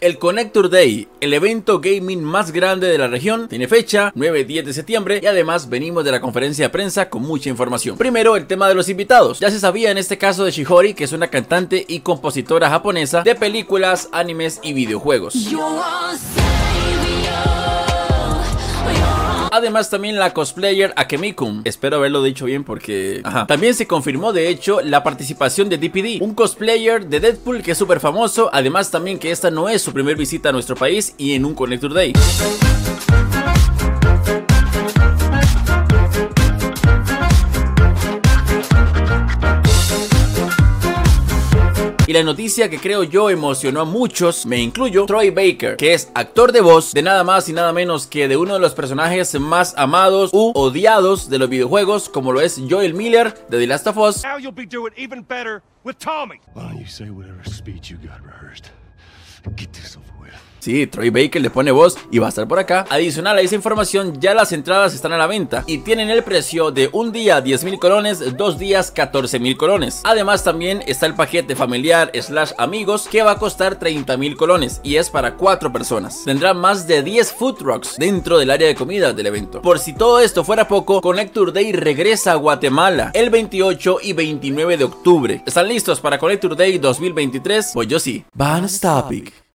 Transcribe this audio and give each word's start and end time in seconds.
El 0.00 0.16
Connector 0.20 0.70
Day, 0.70 1.08
el 1.20 1.34
evento 1.34 1.80
gaming 1.80 2.22
más 2.22 2.52
grande 2.52 2.86
de 2.86 2.98
la 2.98 3.08
región, 3.08 3.48
tiene 3.48 3.66
fecha 3.66 4.12
9-10 4.14 4.62
de 4.62 4.72
septiembre 4.72 5.18
y 5.20 5.26
además 5.26 5.68
venimos 5.68 6.04
de 6.04 6.12
la 6.12 6.20
conferencia 6.20 6.66
de 6.66 6.68
prensa 6.68 7.10
con 7.10 7.22
mucha 7.22 7.50
información. 7.50 7.98
Primero, 7.98 8.36
el 8.36 8.46
tema 8.46 8.68
de 8.68 8.76
los 8.76 8.88
invitados. 8.88 9.40
Ya 9.40 9.50
se 9.50 9.58
sabía 9.58 9.90
en 9.90 9.98
este 9.98 10.18
caso 10.18 10.44
de 10.44 10.52
Shihori, 10.52 10.94
que 10.94 11.02
es 11.02 11.12
una 11.12 11.26
cantante 11.26 11.84
y 11.88 11.98
compositora 11.98 12.70
japonesa 12.70 13.22
de 13.22 13.34
películas, 13.34 14.08
animes 14.12 14.60
y 14.62 14.72
videojuegos. 14.72 15.34
Además 19.52 19.90
también 19.90 20.18
la 20.18 20.32
cosplayer 20.32 20.94
Akemikum. 20.96 21.60
Espero 21.64 21.98
haberlo 21.98 22.22
dicho 22.22 22.46
bien 22.46 22.64
porque... 22.64 23.20
Ajá. 23.22 23.46
También 23.46 23.74
se 23.74 23.86
confirmó 23.86 24.32
de 24.32 24.48
hecho 24.48 24.80
la 24.80 25.02
participación 25.02 25.68
de 25.68 25.76
DPD, 25.76 26.22
un 26.22 26.34
cosplayer 26.34 27.06
de 27.06 27.20
Deadpool 27.20 27.62
que 27.62 27.72
es 27.72 27.78
súper 27.78 28.00
famoso. 28.00 28.48
Además 28.50 28.90
también 28.90 29.18
que 29.18 29.30
esta 29.30 29.50
no 29.50 29.68
es 29.68 29.82
su 29.82 29.92
primer 29.92 30.16
visita 30.16 30.48
a 30.48 30.52
nuestro 30.52 30.74
país 30.74 31.14
y 31.18 31.34
en 31.34 31.44
un 31.44 31.54
Connector 31.54 31.92
Day. 31.92 32.14
Y 42.04 42.12
la 42.12 42.24
noticia 42.24 42.68
que 42.68 42.80
creo 42.80 43.04
yo 43.04 43.30
emocionó 43.30 43.82
a 43.82 43.84
muchos, 43.84 44.44
me 44.44 44.58
incluyo, 44.58 45.06
Troy 45.06 45.30
Baker, 45.30 45.76
que 45.76 45.94
es 45.94 46.10
actor 46.14 46.50
de 46.50 46.60
voz 46.60 46.92
de 46.92 47.00
nada 47.00 47.22
más 47.22 47.48
y 47.48 47.52
nada 47.52 47.72
menos 47.72 48.08
que 48.08 48.26
de 48.26 48.36
uno 48.36 48.54
de 48.54 48.60
los 48.60 48.74
personajes 48.74 49.38
más 49.38 49.72
amados 49.76 50.30
u 50.32 50.50
odiados 50.56 51.30
de 51.30 51.38
los 51.38 51.48
videojuegos, 51.48 52.08
como 52.08 52.32
lo 52.32 52.40
es 52.40 52.60
Joel 52.68 52.94
Miller 52.94 53.32
de 53.48 53.58
The 53.58 53.66
Last 53.68 53.86
of 53.86 53.98
Us. 53.98 54.24
Sí, 60.62 60.86
Troy 60.86 61.10
Baker 61.10 61.42
le 61.42 61.50
pone 61.50 61.72
voz 61.72 61.98
y 62.12 62.20
va 62.20 62.26
a 62.26 62.28
estar 62.28 62.46
por 62.46 62.60
acá. 62.60 62.86
Adicional 62.88 63.36
a 63.36 63.40
esa 63.40 63.56
información, 63.56 64.20
ya 64.20 64.32
las 64.32 64.52
entradas 64.52 64.94
están 64.94 65.12
a 65.12 65.18
la 65.18 65.26
venta 65.26 65.64
y 65.66 65.78
tienen 65.78 66.08
el 66.08 66.22
precio 66.22 66.70
de 66.70 66.88
un 66.92 67.10
día 67.10 67.40
10 67.40 67.64
mil 67.64 67.80
colones, 67.80 68.36
dos 68.36 68.60
días 68.60 68.92
14 68.92 69.40
mil 69.40 69.56
colones. 69.56 70.02
Además 70.04 70.44
también 70.44 70.84
está 70.86 71.06
el 71.06 71.16
paquete 71.16 71.56
familiar 71.56 72.12
slash 72.14 72.52
amigos 72.58 73.08
que 73.10 73.24
va 73.24 73.32
a 73.32 73.38
costar 73.40 73.80
30 73.80 74.16
mil 74.16 74.36
colones 74.36 74.80
y 74.84 74.94
es 74.94 75.10
para 75.10 75.34
4 75.34 75.72
personas. 75.72 76.22
Tendrá 76.24 76.54
más 76.54 76.86
de 76.86 77.02
10 77.02 77.32
food 77.32 77.56
trucks 77.56 77.96
dentro 77.98 78.38
del 78.38 78.52
área 78.52 78.68
de 78.68 78.76
comida 78.76 79.12
del 79.12 79.26
evento. 79.26 79.62
Por 79.62 79.80
si 79.80 79.94
todo 79.94 80.20
esto 80.20 80.44
fuera 80.44 80.68
poco, 80.68 81.00
Connector 81.00 81.52
Day 81.52 81.72
regresa 81.72 82.32
a 82.32 82.36
Guatemala 82.36 83.10
el 83.14 83.30
28 83.30 83.98
y 84.00 84.12
29 84.12 84.76
de 84.76 84.84
octubre. 84.84 85.42
¿Están 85.44 85.66
listos 85.66 86.00
para 86.00 86.20
Connector 86.20 86.54
Day 86.54 86.78
2023? 86.78 87.72
Pues 87.74 87.88
yo 87.88 87.98
sí. 87.98 88.24
Van 88.32 88.68
Topic. 88.80 89.31